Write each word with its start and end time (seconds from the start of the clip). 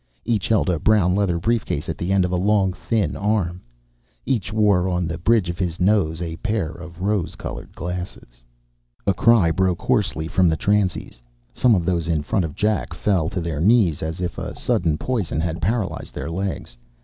Each 0.25 0.47
held 0.47 0.67
a 0.67 0.79
brown 0.79 1.13
leather 1.13 1.37
briefcase 1.37 1.87
at 1.87 1.95
the 1.99 2.11
end 2.11 2.25
of 2.25 2.31
a 2.31 2.35
long, 2.35 2.73
thin 2.73 3.15
arm. 3.15 3.61
Each 4.25 4.51
wore 4.51 4.89
on 4.89 5.05
the 5.05 5.19
bridge 5.19 5.47
of 5.47 5.59
his 5.59 5.79
long 5.79 5.85
nose 5.85 6.23
a 6.23 6.37
pair 6.37 6.71
of 6.71 7.03
rose 7.03 7.35
colored 7.35 7.75
glasses. 7.75 8.41
A 9.05 9.13
cry 9.13 9.51
broke 9.51 9.83
hoarsely 9.83 10.27
from 10.27 10.49
the 10.49 10.57
transies. 10.57 11.21
Some 11.53 11.75
of 11.75 11.85
those 11.85 12.07
in 12.07 12.23
front 12.23 12.45
of 12.45 12.55
Jack 12.55 12.95
fell 12.95 13.29
to 13.29 13.39
their 13.41 13.59
knees 13.61 14.01
as 14.01 14.21
if 14.21 14.39
a 14.39 14.55
sudden 14.55 14.97
poison 14.97 15.39
had 15.39 15.61
paralyzed 15.61 16.15
their 16.15 16.31
legs. 16.31 16.75